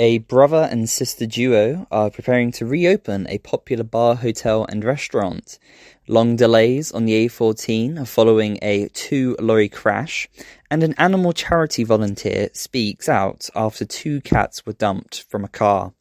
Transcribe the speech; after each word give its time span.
A 0.00 0.18
brother 0.18 0.68
and 0.70 0.88
sister 0.88 1.26
duo 1.26 1.88
are 1.90 2.08
preparing 2.08 2.52
to 2.52 2.64
reopen 2.64 3.26
a 3.28 3.38
popular 3.38 3.82
bar, 3.82 4.14
hotel, 4.14 4.64
and 4.68 4.84
restaurant. 4.84 5.58
Long 6.06 6.36
delays 6.36 6.92
on 6.92 7.04
the 7.04 7.26
A14 7.26 7.98
are 8.00 8.06
following 8.06 8.60
a 8.62 8.86
two 8.90 9.34
lorry 9.40 9.68
crash, 9.68 10.28
and 10.70 10.84
an 10.84 10.94
animal 10.98 11.32
charity 11.32 11.82
volunteer 11.82 12.48
speaks 12.52 13.08
out 13.08 13.50
after 13.56 13.84
two 13.84 14.20
cats 14.20 14.64
were 14.64 14.72
dumped 14.72 15.24
from 15.24 15.42
a 15.44 15.48
car. 15.48 15.92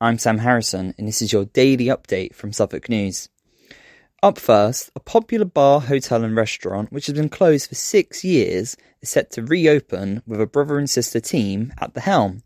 I'm 0.00 0.16
Sam 0.20 0.38
Harrison, 0.38 0.94
and 0.96 1.08
this 1.08 1.20
is 1.20 1.32
your 1.32 1.46
daily 1.46 1.86
update 1.86 2.36
from 2.36 2.52
Suffolk 2.52 2.88
News. 2.88 3.30
Up 4.22 4.38
first, 4.38 4.92
a 4.94 5.00
popular 5.00 5.44
bar, 5.44 5.80
hotel, 5.80 6.22
and 6.22 6.36
restaurant, 6.36 6.92
which 6.92 7.06
has 7.06 7.16
been 7.16 7.28
closed 7.28 7.68
for 7.68 7.74
six 7.74 8.22
years, 8.22 8.76
is 9.02 9.10
set 9.10 9.32
to 9.32 9.42
reopen 9.42 10.22
with 10.24 10.40
a 10.40 10.46
brother 10.46 10.78
and 10.78 10.88
sister 10.88 11.18
team 11.18 11.74
at 11.80 11.94
the 11.94 12.00
helm. 12.00 12.44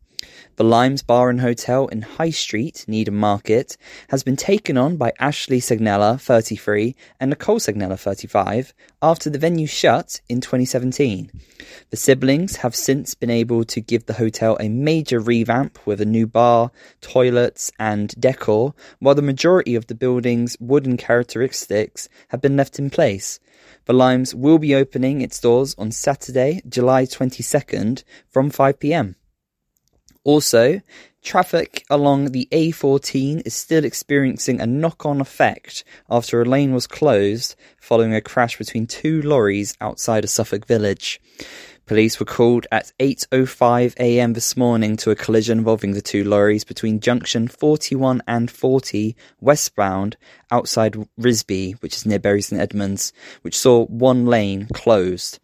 The 0.56 0.64
Limes 0.64 1.02
Bar 1.02 1.30
and 1.30 1.40
Hotel 1.40 1.86
in 1.86 2.02
High 2.02 2.30
Street, 2.30 2.84
Needham 2.88 3.14
Market, 3.14 3.76
has 4.08 4.24
been 4.24 4.34
taken 4.34 4.76
on 4.76 4.96
by 4.96 5.12
Ashley 5.20 5.60
Sagnella, 5.60 6.20
33, 6.20 6.96
and 7.20 7.30
Nicole 7.30 7.60
Sagnella, 7.60 7.96
35, 7.96 8.74
after 9.00 9.30
the 9.30 9.38
venue 9.38 9.68
shut 9.68 10.20
in 10.28 10.40
2017. 10.40 11.30
The 11.90 11.96
siblings 11.96 12.56
have 12.56 12.74
since 12.74 13.14
been 13.14 13.30
able 13.30 13.62
to 13.66 13.80
give 13.80 14.06
the 14.06 14.14
hotel 14.14 14.56
a 14.58 14.68
major 14.68 15.20
revamp 15.20 15.78
with 15.86 16.00
a 16.00 16.04
new 16.04 16.26
bar, 16.26 16.72
toilets, 17.00 17.70
and 17.78 18.12
decor, 18.18 18.74
while 18.98 19.14
the 19.14 19.22
majority 19.22 19.76
of 19.76 19.86
the 19.86 19.94
building's 19.94 20.56
wooden 20.58 20.96
characteristics 20.96 22.08
have 22.30 22.40
been 22.40 22.56
left 22.56 22.80
in 22.80 22.90
place. 22.90 23.38
The 23.84 23.92
Limes 23.92 24.34
will 24.34 24.58
be 24.58 24.74
opening 24.74 25.20
its 25.20 25.38
doors 25.38 25.76
on 25.78 25.92
Saturday, 25.92 26.62
July 26.68 27.04
22nd 27.04 28.02
from 28.28 28.50
5pm. 28.50 29.14
Also, 30.28 30.82
traffic 31.22 31.86
along 31.88 32.32
the 32.32 32.46
A14 32.52 33.46
is 33.46 33.54
still 33.54 33.82
experiencing 33.82 34.60
a 34.60 34.66
knock 34.66 35.06
on 35.06 35.22
effect 35.22 35.84
after 36.10 36.42
a 36.42 36.44
lane 36.44 36.74
was 36.74 36.86
closed 36.86 37.56
following 37.80 38.14
a 38.14 38.20
crash 38.20 38.58
between 38.58 38.86
two 38.86 39.22
lorries 39.22 39.74
outside 39.80 40.24
of 40.24 40.28
Suffolk 40.28 40.66
Village. 40.66 41.18
Police 41.86 42.20
were 42.20 42.26
called 42.26 42.66
at 42.70 42.92
8:05 43.00 43.94
a.m. 43.98 44.34
this 44.34 44.54
morning 44.54 44.98
to 44.98 45.10
a 45.10 45.16
collision 45.16 45.60
involving 45.60 45.92
the 45.92 46.02
two 46.02 46.24
lorries 46.24 46.62
between 46.62 47.00
junction 47.00 47.48
41 47.48 48.20
and 48.28 48.50
40 48.50 49.16
westbound 49.40 50.18
outside 50.50 51.08
Risby, 51.18 51.80
which 51.80 51.96
is 51.96 52.04
near 52.04 52.18
Bury 52.18 52.42
St 52.42 52.60
Edmunds, 52.60 53.14
which 53.40 53.56
saw 53.56 53.86
one 53.86 54.26
lane 54.26 54.68
closed. 54.74 55.38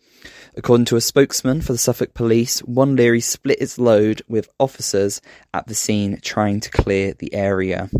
According 0.57 0.87
to 0.87 0.97
a 0.97 1.01
spokesman 1.01 1.61
for 1.61 1.73
the 1.73 1.79
Suffolk 1.79 2.15
Police, 2.15 2.61
one 2.61 2.97
Leary 2.97 3.21
split 3.21 3.61
its 3.61 3.79
load 3.79 4.23
with 4.29 4.49
officers 4.59 5.21
at 5.53 5.67
the 5.67 5.75
scene 5.75 6.19
trying 6.23 6.61
to 6.61 6.71
clear 6.71 7.15
the 7.15 7.35
area. 7.35 7.91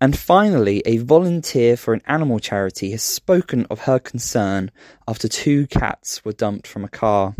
And 0.00 0.16
finally, 0.16 0.82
a 0.86 0.98
volunteer 0.98 1.76
for 1.76 1.92
an 1.92 2.02
animal 2.06 2.38
charity 2.38 2.92
has 2.92 3.02
spoken 3.02 3.66
of 3.66 3.80
her 3.80 3.98
concern 3.98 4.70
after 5.08 5.26
two 5.26 5.66
cats 5.66 6.24
were 6.24 6.32
dumped 6.32 6.66
from 6.66 6.84
a 6.84 6.88
car. 6.88 7.34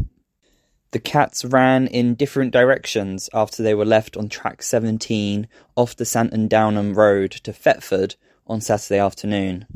The 0.91 0.99
cats 0.99 1.45
ran 1.45 1.87
in 1.87 2.15
different 2.15 2.53
directions 2.53 3.29
after 3.35 3.63
they 3.63 3.75
were 3.75 3.85
left 3.85 4.17
on 4.17 4.29
track 4.29 4.63
17 4.63 5.47
off 5.77 5.95
the 5.95 6.07
Santon 6.07 6.49
Downham 6.49 6.95
Road 6.95 7.31
to 7.31 7.53
Thetford 7.53 8.17
on 8.47 8.61
Saturday 8.61 8.99
afternoon. 8.99 9.67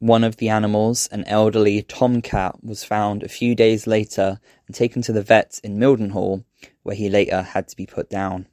One 0.00 0.24
of 0.24 0.38
the 0.38 0.48
animals, 0.48 1.08
an 1.12 1.24
elderly 1.24 1.82
tomcat, 1.82 2.64
was 2.64 2.84
found 2.84 3.22
a 3.22 3.28
few 3.28 3.54
days 3.54 3.86
later 3.86 4.40
and 4.66 4.74
taken 4.74 5.02
to 5.02 5.12
the 5.12 5.20
vet 5.20 5.60
in 5.62 5.78
Mildenhall, 5.78 6.44
where 6.82 6.96
he 6.96 7.10
later 7.10 7.42
had 7.42 7.68
to 7.68 7.76
be 7.76 7.84
put 7.84 8.08
down. 8.08 8.46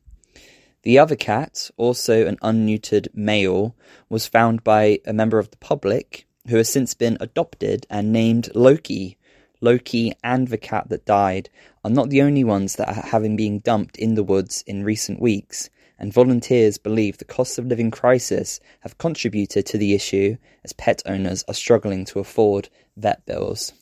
The 0.84 1.00
other 1.00 1.16
cat, 1.16 1.72
also 1.78 2.26
an 2.26 2.36
unneutered 2.42 3.08
male, 3.14 3.78
was 4.10 4.28
found 4.28 4.66
by 4.66 5.00
a 5.06 5.14
member 5.14 5.40
of 5.40 5.50
the 5.50 5.58
public 5.58 6.28
who 6.50 6.58
has 6.58 6.68
since 6.68 6.94
been 6.94 7.16
adopted 7.22 7.88
and 7.90 8.12
named 8.12 8.54
Loki. 8.54 9.18
Loki 9.62 10.12
and 10.26 10.50
the 10.50 10.58
cat 10.58 10.90
that 10.90 11.06
died 11.06 11.50
are 11.82 11.90
not 11.90 12.10
the 12.10 12.24
only 12.24 12.44
ones 12.44 12.76
that 12.76 12.90
are 12.90 13.08
having 13.08 13.38
been 13.38 13.60
dumped 13.60 13.98
in 13.98 14.16
the 14.16 14.24
woods 14.24 14.66
in 14.68 14.84
recent 14.84 15.22
weeks 15.22 15.70
and 16.00 16.14
volunteers 16.14 16.78
believe 16.78 17.18
the 17.18 17.26
cost 17.26 17.58
of 17.58 17.66
living 17.66 17.92
crisis 17.92 18.60
have 18.82 18.98
contributed 18.98 19.66
to 19.66 19.78
the 19.78 19.94
issue 19.94 20.38
as 20.64 20.74
pet 20.74 21.02
owners 21.06 21.44
are 21.48 21.54
struggling 21.54 22.06
to 22.06 22.20
afford 22.20 22.70
vet 22.96 23.26
bills. 23.26 23.74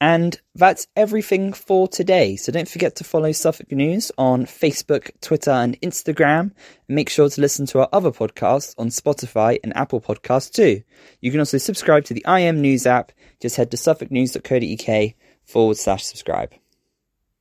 And 0.00 0.38
that's 0.54 0.86
everything 0.94 1.54
for 1.54 1.88
today. 1.88 2.36
So 2.36 2.52
don't 2.52 2.68
forget 2.68 2.96
to 2.96 3.04
follow 3.04 3.32
Suffolk 3.32 3.72
News 3.72 4.12
on 4.18 4.44
Facebook, 4.44 5.10
Twitter, 5.22 5.52
and 5.52 5.80
Instagram. 5.80 6.40
And 6.40 6.52
make 6.88 7.08
sure 7.08 7.30
to 7.30 7.40
listen 7.40 7.64
to 7.66 7.80
our 7.80 7.88
other 7.92 8.10
podcasts 8.10 8.74
on 8.76 8.88
Spotify 8.88 9.58
and 9.64 9.74
Apple 9.74 10.02
Podcasts 10.02 10.52
too. 10.52 10.82
You 11.20 11.30
can 11.30 11.40
also 11.40 11.58
subscribe 11.58 12.04
to 12.04 12.14
the 12.14 12.24
IM 12.28 12.60
News 12.60 12.86
app. 12.86 13.12
Just 13.40 13.56
head 13.56 13.70
to 13.70 13.76
suffolknews.co.uk 13.78 15.14
forward 15.44 15.76
slash 15.78 16.04
subscribe. 16.04 16.52